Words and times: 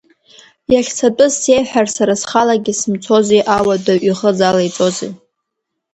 Иахьцатәыз 0.73 1.33
сеиҳәар, 1.41 1.87
сара 1.95 2.13
схалагьы 2.21 2.73
сымцози, 2.79 3.47
ауадаҩ 3.55 4.01
ихы 4.09 4.31
залаиҵозеи! 4.37 5.11